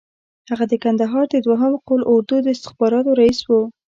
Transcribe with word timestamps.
هغه 0.49 0.65
د 0.71 0.73
کندهار 0.83 1.25
د 1.31 1.35
دوهم 1.47 1.73
قول 1.87 2.01
اردو 2.13 2.35
د 2.41 2.47
استخباراتو 2.55 3.17
رییس 3.19 3.39
وو. 3.49 3.61